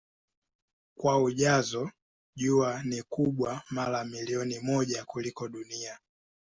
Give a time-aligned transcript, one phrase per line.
[0.97, 1.91] Kwa ujazo
[2.35, 5.99] Jua ni kubwa mara milioni moja kuliko Dunia.